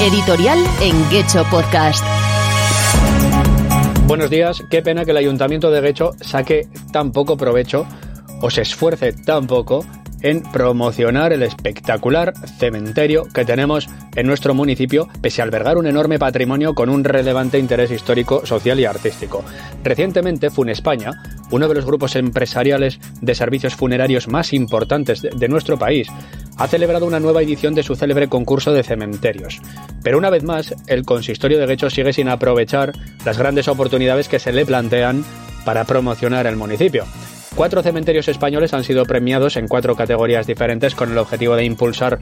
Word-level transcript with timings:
Editorial 0.00 0.58
en 0.80 1.08
Guecho 1.08 1.44
Podcast. 1.50 2.04
Buenos 4.08 4.28
días, 4.28 4.64
qué 4.68 4.82
pena 4.82 5.04
que 5.04 5.12
el 5.12 5.16
Ayuntamiento 5.16 5.70
de 5.70 5.80
Guecho 5.80 6.10
saque 6.20 6.68
tan 6.92 7.12
poco 7.12 7.36
provecho 7.36 7.86
o 8.42 8.50
se 8.50 8.62
esfuerce 8.62 9.12
tan 9.12 9.46
poco 9.46 9.84
en 10.24 10.42
promocionar 10.42 11.34
el 11.34 11.42
espectacular 11.42 12.32
cementerio 12.58 13.24
que 13.32 13.44
tenemos 13.44 13.88
en 14.16 14.26
nuestro 14.26 14.54
municipio, 14.54 15.06
pese 15.20 15.42
a 15.42 15.44
albergar 15.44 15.76
un 15.76 15.86
enorme 15.86 16.18
patrimonio 16.18 16.74
con 16.74 16.88
un 16.88 17.04
relevante 17.04 17.58
interés 17.58 17.90
histórico, 17.90 18.44
social 18.46 18.80
y 18.80 18.86
artístico. 18.86 19.44
Recientemente, 19.84 20.50
Funespaña, 20.50 21.12
uno 21.50 21.68
de 21.68 21.74
los 21.74 21.84
grupos 21.84 22.16
empresariales 22.16 22.98
de 23.20 23.34
servicios 23.34 23.74
funerarios 23.74 24.26
más 24.26 24.54
importantes 24.54 25.20
de, 25.20 25.48
nuestro 25.48 25.78
país, 25.78 26.08
ha 26.56 26.68
celebrado 26.68 27.04
una 27.04 27.20
nueva 27.20 27.42
edición 27.42 27.74
de 27.74 27.82
su 27.82 27.94
célebre 27.94 28.28
concurso 28.28 28.72
de 28.72 28.82
cementerios. 28.82 29.60
Pero 30.02 30.16
una 30.16 30.30
vez 30.30 30.42
más, 30.42 30.74
el 30.86 31.04
consistorio 31.04 31.58
de 31.58 31.66
Guecho 31.66 31.90
sigue 31.90 32.14
sin 32.14 32.30
aprovechar 32.30 32.92
las 33.26 33.36
grandes 33.36 33.68
oportunidades 33.68 34.28
que 34.28 34.38
se 34.38 34.52
le 34.52 34.64
plantean 34.64 35.22
para 35.66 35.84
promocionar 35.84 36.46
el 36.46 36.56
municipio. 36.56 37.04
Cuatro 37.54 37.84
cementerios 37.84 38.26
españoles 38.26 38.74
han 38.74 38.82
sido 38.82 39.04
premiados 39.04 39.56
en 39.56 39.68
cuatro 39.68 39.94
categorías 39.94 40.44
diferentes 40.44 40.96
con 40.96 41.12
el 41.12 41.18
objetivo 41.18 41.54
de 41.54 41.64
impulsar 41.64 42.18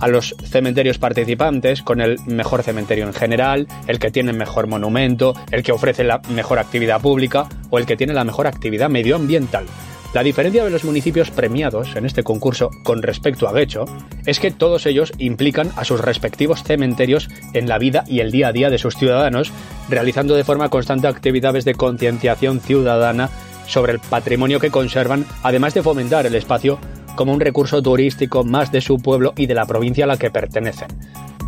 a 0.00 0.08
los 0.08 0.34
cementerios 0.42 0.98
participantes 0.98 1.82
con 1.82 2.00
el 2.00 2.18
mejor 2.26 2.64
cementerio 2.64 3.06
en 3.06 3.12
general, 3.12 3.68
el 3.86 4.00
que 4.00 4.10
tiene 4.10 4.32
mejor 4.32 4.66
monumento, 4.66 5.34
el 5.52 5.62
que 5.62 5.70
ofrece 5.70 6.02
la 6.02 6.20
mejor 6.30 6.58
actividad 6.58 7.00
pública 7.00 7.46
o 7.70 7.78
el 7.78 7.86
que 7.86 7.96
tiene 7.96 8.12
la 8.12 8.24
mejor 8.24 8.48
actividad 8.48 8.90
medioambiental. 8.90 9.66
La 10.14 10.24
diferencia 10.24 10.64
de 10.64 10.70
los 10.70 10.84
municipios 10.84 11.30
premiados 11.30 11.94
en 11.94 12.04
este 12.04 12.24
concurso 12.24 12.70
con 12.82 13.02
respecto 13.02 13.48
a 13.48 13.52
Guecho 13.52 13.84
es 14.26 14.40
que 14.40 14.50
todos 14.50 14.84
ellos 14.86 15.12
implican 15.16 15.70
a 15.76 15.84
sus 15.84 16.00
respectivos 16.00 16.64
cementerios 16.64 17.28
en 17.54 17.68
la 17.68 17.78
vida 17.78 18.04
y 18.08 18.18
el 18.20 18.30
día 18.30 18.48
a 18.48 18.52
día 18.52 18.68
de 18.68 18.76
sus 18.76 18.96
ciudadanos, 18.96 19.52
realizando 19.88 20.34
de 20.34 20.44
forma 20.44 20.68
constante 20.68 21.06
actividades 21.06 21.64
de 21.64 21.74
concienciación 21.74 22.60
ciudadana 22.60 23.30
sobre 23.66 23.92
el 23.92 23.98
patrimonio 23.98 24.60
que 24.60 24.70
conservan, 24.70 25.26
además 25.42 25.74
de 25.74 25.82
fomentar 25.82 26.26
el 26.26 26.34
espacio 26.34 26.78
como 27.14 27.32
un 27.32 27.40
recurso 27.40 27.82
turístico 27.82 28.44
más 28.44 28.72
de 28.72 28.80
su 28.80 28.98
pueblo 28.98 29.32
y 29.36 29.46
de 29.46 29.54
la 29.54 29.66
provincia 29.66 30.04
a 30.04 30.08
la 30.08 30.16
que 30.16 30.30
pertenecen. 30.30 30.88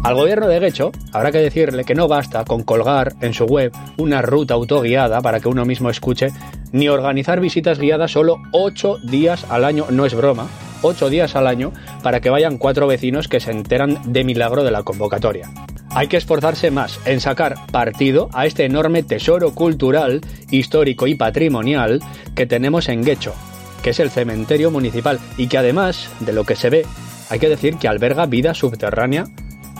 Al 0.02 0.14
gobierno 0.14 0.48
de 0.48 0.60
Guecho 0.60 0.92
habrá 1.12 1.32
que 1.32 1.38
decirle 1.38 1.84
que 1.84 1.94
no 1.94 2.08
basta 2.08 2.44
con 2.44 2.62
colgar 2.62 3.14
en 3.22 3.32
su 3.32 3.46
web 3.46 3.72
una 3.96 4.20
ruta 4.20 4.52
autoguiada 4.52 5.22
para 5.22 5.40
que 5.40 5.48
uno 5.48 5.64
mismo 5.64 5.88
escuche, 5.88 6.28
ni 6.72 6.90
organizar 6.90 7.40
visitas 7.40 7.78
guiadas 7.78 8.10
solo 8.10 8.36
8 8.52 8.98
días 9.02 9.46
al 9.48 9.64
año, 9.64 9.86
no 9.88 10.04
es 10.04 10.14
broma, 10.14 10.48
8 10.82 11.08
días 11.08 11.36
al 11.36 11.46
año 11.46 11.72
para 12.02 12.20
que 12.20 12.28
vayan 12.28 12.58
cuatro 12.58 12.86
vecinos 12.86 13.28
que 13.28 13.40
se 13.40 13.50
enteran 13.50 13.98
de 14.04 14.24
milagro 14.24 14.62
de 14.62 14.72
la 14.72 14.82
convocatoria. 14.82 15.48
Hay 15.94 16.08
que 16.08 16.16
esforzarse 16.16 16.72
más 16.72 16.98
en 17.04 17.20
sacar 17.20 17.54
partido 17.70 18.28
a 18.32 18.46
este 18.46 18.64
enorme 18.64 19.04
tesoro 19.04 19.54
cultural, 19.54 20.22
histórico 20.50 21.06
y 21.06 21.14
patrimonial 21.14 22.00
que 22.34 22.46
tenemos 22.46 22.88
en 22.88 23.04
Guecho, 23.04 23.32
que 23.80 23.90
es 23.90 24.00
el 24.00 24.10
cementerio 24.10 24.72
municipal 24.72 25.20
y 25.36 25.46
que 25.46 25.56
además 25.56 26.10
de 26.18 26.32
lo 26.32 26.42
que 26.42 26.56
se 26.56 26.68
ve, 26.68 26.84
hay 27.30 27.38
que 27.38 27.48
decir 27.48 27.76
que 27.76 27.86
alberga 27.86 28.26
vida 28.26 28.54
subterránea 28.54 29.26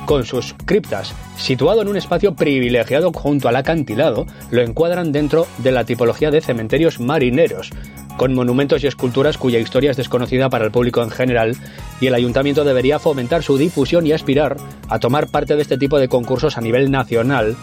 con 0.06 0.24
sus 0.24 0.54
criptas. 0.64 1.12
Situado 1.36 1.82
en 1.82 1.88
un 1.88 1.96
espacio 1.96 2.36
privilegiado 2.36 3.10
junto 3.12 3.48
al 3.48 3.56
acantilado, 3.56 4.26
lo 4.52 4.62
encuadran 4.62 5.10
dentro 5.10 5.48
de 5.58 5.72
la 5.72 5.84
tipología 5.84 6.30
de 6.30 6.40
cementerios 6.40 7.00
marineros, 7.00 7.70
con 8.16 8.34
monumentos 8.34 8.82
y 8.82 8.86
esculturas 8.86 9.38
cuya 9.38 9.58
historia 9.58 9.90
es 9.90 9.96
desconocida 9.96 10.48
para 10.48 10.64
el 10.64 10.70
público 10.70 11.02
en 11.02 11.10
general, 11.10 11.56
y 12.00 12.06
el 12.06 12.14
ayuntamiento 12.14 12.64
debería 12.64 12.98
fomentar 12.98 13.42
su 13.42 13.58
difusión 13.58 14.06
y 14.06 14.12
aspirar 14.12 14.56
a 14.88 14.98
tomar 14.98 15.28
parte 15.28 15.56
de 15.56 15.62
este 15.62 15.78
tipo 15.78 15.98
de 15.98 16.08
concursos 16.08 16.56
a 16.56 16.60
nivel 16.60 16.90
nacional 16.90 17.56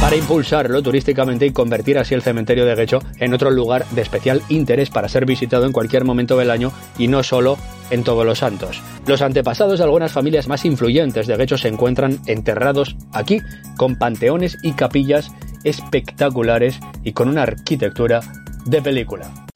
para 0.00 0.16
impulsarlo 0.16 0.80
turísticamente 0.80 1.46
y 1.46 1.50
convertir 1.50 1.98
así 1.98 2.14
el 2.14 2.22
cementerio 2.22 2.64
de 2.64 2.74
Guecho 2.76 3.00
en 3.18 3.34
otro 3.34 3.50
lugar 3.50 3.84
de 3.90 4.02
especial 4.02 4.42
interés 4.48 4.90
para 4.90 5.08
ser 5.08 5.26
visitado 5.26 5.66
en 5.66 5.72
cualquier 5.72 6.04
momento 6.04 6.36
del 6.36 6.50
año 6.50 6.72
y 6.98 7.08
no 7.08 7.22
solo 7.22 7.58
en 7.90 8.04
todos 8.04 8.24
los 8.24 8.38
santos. 8.38 8.80
Los 9.06 9.22
antepasados 9.22 9.78
de 9.78 9.84
algunas 9.84 10.12
familias 10.12 10.46
más 10.46 10.64
influyentes 10.64 11.26
de 11.26 11.36
Guecho 11.36 11.58
se 11.58 11.68
encuentran 11.68 12.20
enterrados 12.26 12.96
aquí, 13.12 13.40
con 13.76 13.96
panteones 13.96 14.56
y 14.62 14.72
capillas 14.72 15.32
espectaculares 15.64 16.78
y 17.02 17.12
con 17.12 17.28
una 17.28 17.42
arquitectura 17.42 18.20
de 18.66 18.80
película. 18.82 19.47